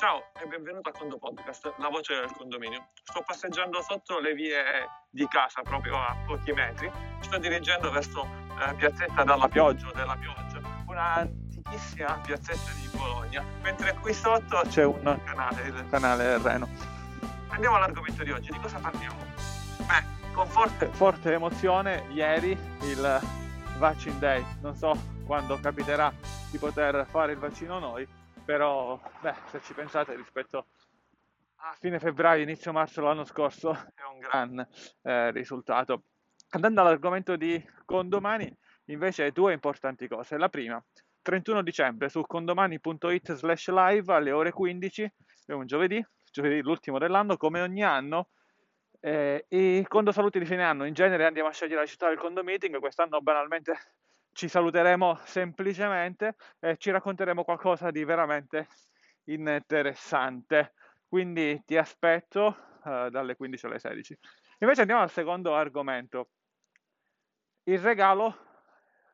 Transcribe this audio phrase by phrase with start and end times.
[0.00, 2.88] Ciao e benvenuto a Condo Podcast, la voce del condominio.
[3.02, 4.62] Sto passeggiando sotto le vie
[5.10, 6.90] di casa, proprio a pochi metri.
[7.20, 13.92] Sto dirigendo verso eh, Piazzetta dalla Pioggia, della Pioggia, una antichissima piazzetta di Bologna, mentre
[14.00, 16.66] qui sotto c'è un canale, il canale Reno.
[17.48, 19.22] Andiamo all'argomento di oggi, di cosa parliamo?
[19.80, 22.52] Beh, con forte, forte emozione, ieri
[22.84, 23.20] il
[23.76, 26.10] Vaccine Day, non so quando capiterà
[26.50, 28.08] di poter fare il vaccino noi,
[28.50, 30.66] però beh, se ci pensate rispetto
[31.58, 34.68] a fine febbraio, inizio marzo l'anno scorso è un gran
[35.02, 36.02] eh, risultato.
[36.48, 38.52] Andando all'argomento di condomani,
[38.86, 40.36] invece due importanti cose.
[40.36, 40.84] La prima,
[41.22, 45.12] 31 dicembre su condomani.it slash live alle ore 15,
[45.46, 48.30] è un giovedì, giovedì l'ultimo dell'anno, come ogni anno,
[48.98, 52.18] eh, i condo saluti di fine anno, in genere andiamo a scegliere la città del
[52.18, 53.78] condo meeting, quest'anno banalmente
[54.32, 58.68] ci saluteremo semplicemente e ci racconteremo qualcosa di veramente
[59.24, 60.74] interessante.
[61.06, 64.18] Quindi ti aspetto uh, dalle 15 alle 16.
[64.58, 66.30] Invece andiamo al secondo argomento.
[67.64, 68.36] Il regalo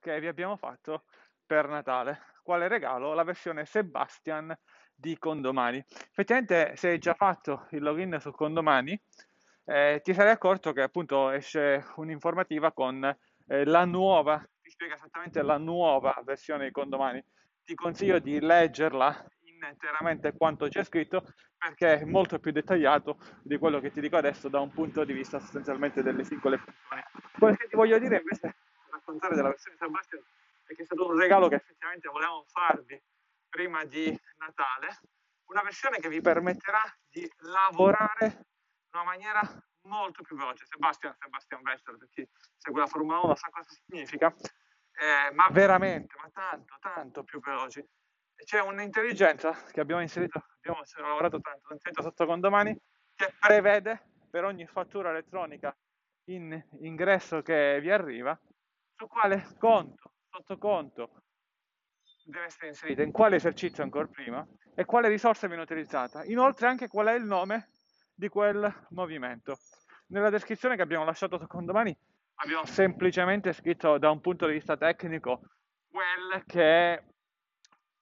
[0.00, 1.04] che vi abbiamo fatto
[1.44, 2.20] per Natale.
[2.42, 3.14] Quale regalo?
[3.14, 4.56] La versione Sebastian
[4.94, 5.78] di Condomani.
[5.78, 9.00] Effettivamente se hai già fatto il login su Condomani
[9.64, 13.04] eh, ti sarei accorto che appunto esce un'informativa con
[13.46, 17.22] eh, la nuova spiega esattamente la nuova versione di Condomani.
[17.62, 19.26] Ti consiglio di leggerla
[19.68, 21.22] interamente quanto c'è scritto
[21.56, 25.12] perché è molto più dettagliato di quello che ti dico adesso da un punto di
[25.12, 27.02] vista sostanzialmente delle singole funzioni.
[27.38, 28.56] Quello che ti voglio dire invece
[28.90, 30.22] raccontare della versione Sebastian
[30.66, 33.00] è che è stato un regalo che effettivamente volevamo farvi
[33.48, 35.00] prima di Natale,
[35.50, 39.40] una versione che vi permetterà di lavorare in una maniera
[39.82, 40.64] molto più veloce.
[40.66, 44.34] Sebastian, Sebastian Vettel, per chi segue la Formula 1 sa cosa significa,
[45.02, 47.84] eh, ma veramente, ma tanto, tanto più veloci.
[48.36, 52.76] C'è un'intelligenza che abbiamo inserito, abbiamo lavorato tanto, inserito sotto condomani,
[53.14, 55.76] che prevede per ogni fattura elettronica
[56.26, 58.38] in ingresso che vi arriva,
[58.96, 61.22] su quale conto, sottoconto
[62.24, 66.24] deve essere inserita, in quale esercizio ancora prima e quale risorsa viene utilizzata.
[66.24, 67.70] Inoltre anche qual è il nome
[68.14, 69.58] di quel movimento.
[70.08, 71.96] Nella descrizione che abbiamo lasciato su condomani
[72.36, 75.40] abbiamo semplicemente scritto da un punto di vista tecnico
[75.88, 77.04] quel che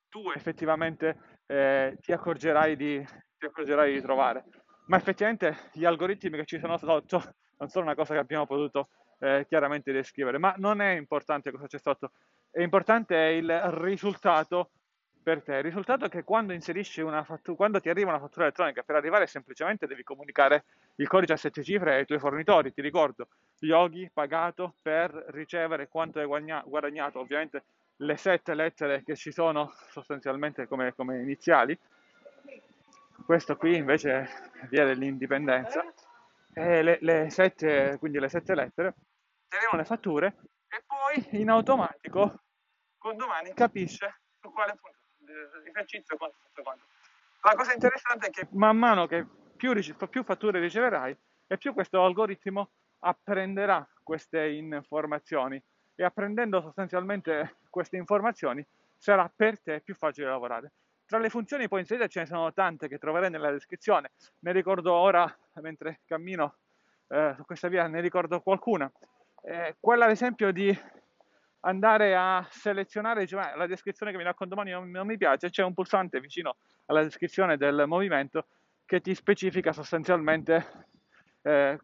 [0.09, 3.05] tu effettivamente eh, ti, accorgerai di,
[3.39, 4.45] ti accorgerai di trovare.
[4.87, 8.89] Ma effettivamente gli algoritmi che ci sono sotto non sono una cosa che abbiamo potuto
[9.19, 12.13] eh, chiaramente descrivere, ma non è importante cosa c'è sotto,
[12.51, 14.71] è importante il risultato
[15.23, 15.57] per te.
[15.57, 18.97] Il risultato è che quando inserisci una fattura, quando ti arriva una fattura elettronica, per
[18.97, 20.65] arrivare semplicemente devi comunicare
[20.97, 22.73] il codice a sette cifre ai tuoi fornitori.
[22.73, 23.29] Ti ricordo,
[23.61, 27.65] Yogi pagato per ricevere quanto hai guadagnato, ovviamente
[27.97, 31.79] le sette lettere che ci sono sostanzialmente come, come iniziali.
[33.25, 35.85] Questo qui invece è via dell'indipendenza.
[36.53, 38.95] E le, le sette, quindi le sette lettere,
[39.49, 40.37] ti arrivano le fatture
[40.69, 42.43] e poi in automatico
[42.99, 45.00] con domani capisce su quale punto
[45.67, 46.85] esercizio quanto quanto.
[47.43, 49.27] La cosa interessante è che man mano che
[49.57, 49.73] più,
[50.11, 52.71] più fatture riceverai e più questo algoritmo
[53.01, 55.63] apprenderà queste informazioni
[55.95, 58.65] e apprendendo sostanzialmente queste informazioni
[58.97, 60.73] sarà per te più facile lavorare.
[61.07, 64.93] Tra le funzioni poi inserite ce ne sono tante che troverai nella descrizione, ne ricordo
[64.93, 66.57] ora mentre cammino
[67.09, 68.91] eh, su questa via, ne ricordo qualcuna.
[69.43, 70.79] Eh, quella ad esempio di
[71.61, 75.63] andare a selezionare, dice, la descrizione che mi racconto domani non, non mi piace, c'è
[75.63, 76.57] un pulsante vicino
[76.87, 78.47] alla descrizione del movimento
[78.85, 80.87] che ti specifica sostanzialmente
[81.43, 81.79] eh,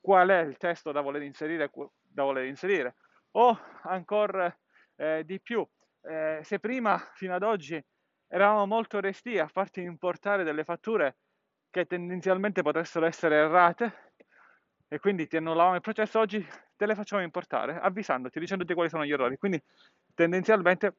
[0.00, 1.70] qual è il testo da voler inserire,
[2.00, 2.94] da voler inserire.
[3.32, 4.56] o ancora
[4.96, 5.66] eh, di più,
[6.02, 7.82] eh, se prima fino ad oggi
[8.28, 11.16] eravamo molto resti a farti importare delle fatture
[11.70, 14.14] che tendenzialmente potessero essere errate
[14.88, 16.46] e quindi ti annullavamo il processo, oggi
[16.78, 19.36] te le facciamo importare avvisandoti, dicendoti quali sono gli errori.
[19.36, 19.60] Quindi
[20.14, 20.94] tendenzialmente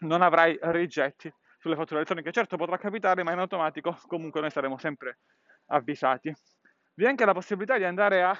[0.00, 2.32] non avrai rigetti sulle fatture elettroniche.
[2.32, 5.20] Certo potrà capitare, ma in automatico comunque noi saremo sempre
[5.66, 6.34] avvisati.
[6.94, 8.36] Vi è anche la possibilità di andare a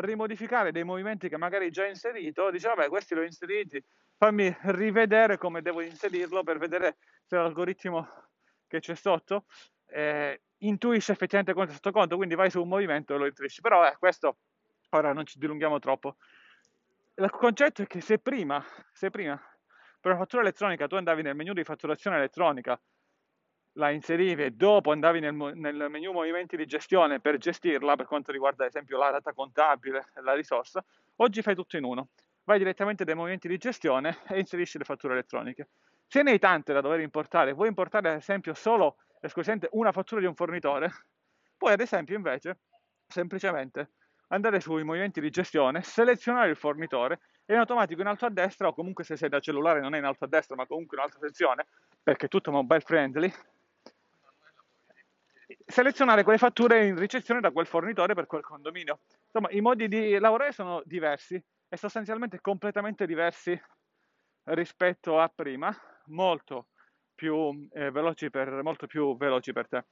[0.00, 3.84] rimodificare dei movimenti che magari già inserito, dice vabbè questi li ho inseriti,
[4.16, 6.96] fammi rivedere come devo inserirlo per vedere
[7.26, 8.08] se l'algoritmo
[8.66, 9.44] che c'è sotto
[9.86, 13.60] eh, intuisce effettivamente cosa è sotto conto, quindi vai su un movimento e lo intuisci.
[13.60, 14.38] Però eh, questo
[14.90, 16.16] Ora non ci dilunghiamo troppo.
[17.16, 19.38] Il concetto è che se prima, se prima
[20.00, 22.80] per una fattura elettronica tu andavi nel menu di fatturazione elettronica,
[23.72, 28.32] la inserivi e dopo andavi nel, nel menu movimenti di gestione per gestirla, per quanto
[28.32, 30.82] riguarda ad esempio la data contabile la risorsa,
[31.16, 32.08] oggi fai tutto in uno.
[32.44, 35.68] Vai direttamente dai movimenti di gestione e inserisci le fatture elettroniche.
[36.06, 40.20] Se ne hai tante da dover importare, vuoi importare ad esempio solo esclusivamente una fattura
[40.20, 40.90] di un fornitore,
[41.58, 42.60] puoi ad esempio invece
[43.06, 43.90] semplicemente
[44.28, 48.68] andare sui movimenti di gestione, selezionare il fornitore e in automatico in alto a destra
[48.68, 51.02] o comunque se sei da cellulare non è in alto a destra ma comunque in
[51.02, 51.66] un'altra sezione
[52.02, 53.32] perché è tutto mobile friendly
[55.64, 59.00] selezionare quelle fatture in ricezione da quel fornitore per quel condominio.
[59.24, 63.58] Insomma, i modi di lavorare sono diversi e sostanzialmente completamente diversi
[64.44, 65.74] rispetto a prima,
[66.06, 66.68] molto
[67.14, 69.84] più, eh, veloci, per, molto più veloci per te.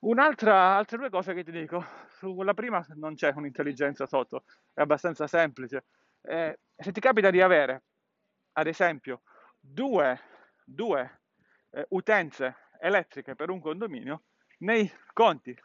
[0.00, 1.84] Un'altra, altre due cose che ti dico,
[2.22, 5.86] sulla prima non c'è un'intelligenza sotto, è abbastanza semplice.
[6.22, 7.82] Eh, se ti capita di avere,
[8.52, 9.22] ad esempio,
[9.58, 10.20] due,
[10.64, 11.22] due
[11.70, 14.22] eh, utenze elettriche per un condominio,
[14.58, 15.56] nei conti,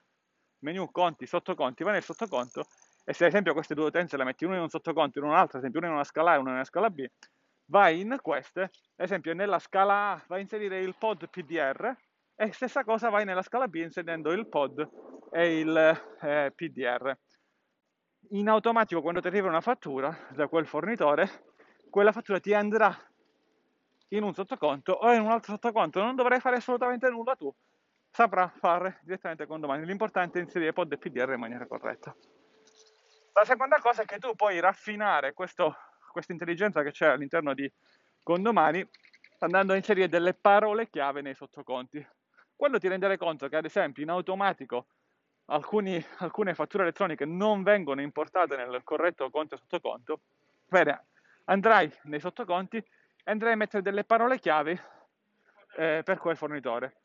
[0.59, 2.65] menu conti, sottoconti, vai nel sottoconto
[3.06, 5.33] e se ad esempio queste due utenze le metti una in un sottoconto in un
[5.33, 7.06] altro, ad esempio una in una scala A e una in una scala B,
[7.65, 8.71] vai in queste, ad
[9.06, 11.95] esempio nella scala A vai a inserire il pod PDR
[12.39, 14.88] e stessa cosa vai nella scala B inserendo il pod
[15.31, 15.75] e il
[16.22, 17.18] eh, PDR.
[18.31, 21.45] In automatico quando ti arriva una fattura da quel fornitore,
[21.89, 22.95] quella fattura ti andrà
[24.10, 27.54] in un sottoconto o in un altro sottoconto, non dovrai fare assolutamente nulla tu,
[28.12, 29.86] saprà fare direttamente con domani.
[29.86, 32.16] L'importante è inserire pod e PDR in maniera corretta.
[33.34, 35.75] La seconda cosa è che tu puoi raffinare questa
[36.28, 37.72] intelligenza che c'è all'interno di
[38.22, 38.88] condomani
[39.39, 42.06] andando a inserire delle parole chiave nei sottoconti.
[42.57, 44.88] Quando ti renderai conto che ad esempio in automatico
[45.45, 50.21] alcuni, alcune fatture elettroniche non vengono importate nel corretto conto e sottoconto,
[50.65, 51.06] bene,
[51.45, 52.86] andrai nei sottoconti e
[53.31, 54.81] andrai a mettere delle parole chiave
[55.77, 56.95] eh, per quel fornitore.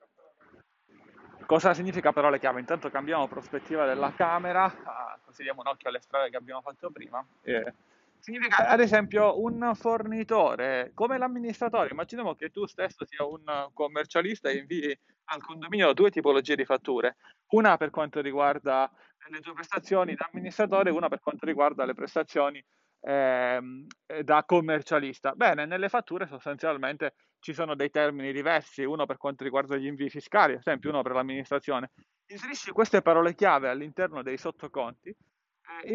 [1.44, 2.60] Cosa significa parole chiave?
[2.60, 6.90] Intanto cambiamo prospettiva della camera, ah, così diamo un occhio alle strade che abbiamo fatto
[6.90, 7.22] prima.
[7.42, 7.74] Eh,
[8.22, 11.90] significa ad esempio un fornitore come l'amministratore.
[11.90, 17.16] Immaginiamo che tu stesso sia un commercialista e invii al condominio due tipologie di fatture,
[17.48, 18.88] una per quanto riguarda
[19.28, 22.64] le tue prestazioni da amministratore e una per quanto riguarda le prestazioni
[23.00, 23.86] ehm,
[24.22, 25.32] da commercialista.
[25.34, 30.10] Bene, nelle fatture sostanzialmente ci sono dei termini diversi, uno per quanto riguarda gli invii
[30.10, 31.90] fiscali, ad esempio uno per l'amministrazione.
[32.26, 35.16] Inserisci queste parole chiave all'interno dei sottoconti, eh,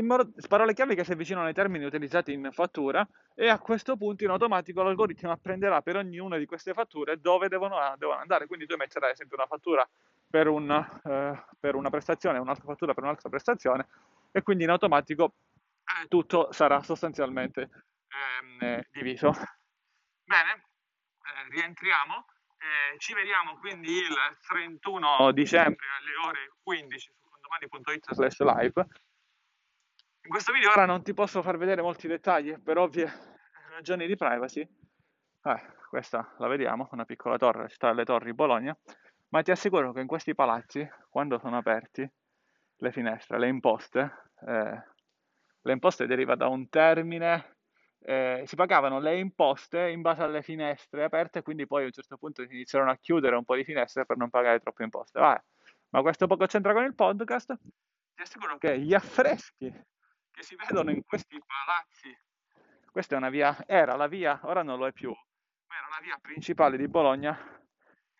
[0.01, 4.23] modo, parole chiave che si avvicinano ai termini utilizzati in fattura e a questo punto
[4.23, 8.47] in automatico l'algoritmo apprenderà per ognuna di queste fatture dove devono, devono andare.
[8.47, 9.87] Quindi tu metterai ad esempio una fattura
[10.29, 13.87] per, un, eh, per una prestazione, un'altra fattura per un'altra prestazione
[14.31, 15.35] e quindi in automatico
[15.83, 17.69] eh, tutto sarà sostanzialmente
[18.07, 19.31] ehm, eh, diviso.
[20.23, 22.25] Bene, eh, rientriamo.
[22.57, 24.15] Eh, ci vediamo quindi il
[24.47, 28.87] 31 dicembre alle ore 15 su condomani.it slash live.
[30.27, 33.09] In questo video ora non ti posso far vedere molti dettagli per ovvie
[33.71, 34.59] ragioni di privacy.
[34.59, 38.77] Eh, questa la vediamo, una piccola torre, città delle torri Bologna,
[39.29, 42.05] ma ti assicuro che in questi palazzi, quando sono aperti,
[42.75, 44.83] le finestre, le imposte, eh,
[45.61, 47.59] le imposte deriva da un termine,
[47.99, 52.17] eh, si pagavano le imposte in base alle finestre aperte, quindi poi a un certo
[52.17, 55.21] punto si iniziarono a chiudere un po' di finestre per non pagare troppe imposte.
[55.21, 55.41] Vabbè.
[55.91, 57.57] Ma questo poco c'entra con il podcast.
[58.13, 59.73] Ti assicuro che gli affreschi
[60.37, 62.15] che si vedono in questi palazzi,
[62.91, 65.99] questa è una via, era la via, ora non lo è più, ma era la
[65.99, 67.35] via principale di Bologna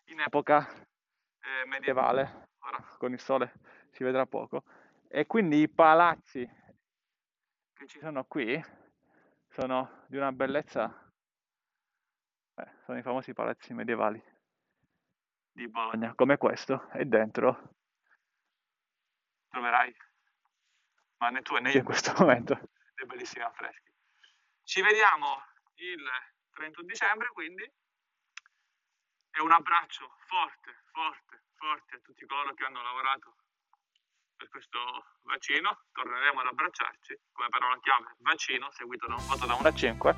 [0.06, 2.50] in epoca eh, medievale.
[2.62, 3.54] Ora con il sole
[3.92, 4.64] si vedrà poco.
[5.08, 6.50] E quindi i palazzi
[7.74, 8.60] che ci sono qui
[9.50, 11.14] sono di una bellezza,
[12.56, 14.20] eh, sono i famosi palazzi medievali
[15.52, 17.76] di Bologna, come questo, e dentro
[19.50, 19.96] troverai,
[21.18, 22.60] ma né tu né io in questo momento,
[22.96, 23.92] dei bellissimi affreschi.
[24.64, 25.44] Ci vediamo
[25.76, 26.04] il
[26.54, 33.36] 31 dicembre, quindi, e un abbraccio forte, forte, forte a tutti coloro che hanno lavorato
[34.36, 34.80] per questo
[35.24, 37.20] vaccino, torneremo ad abbracciarci.
[37.32, 40.16] Come parola chiave vaccino seguito da un voto da 1 a 5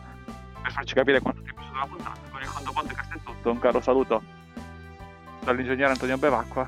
[0.61, 2.29] per farci capire quanto ti è piaciuta la puntata.
[2.29, 4.21] Con il conto podcast è tutto, un caro saluto.
[5.43, 6.67] Dall'ingegnere Antonio Bevacqua.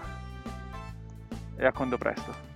[1.58, 2.51] E a conto presto.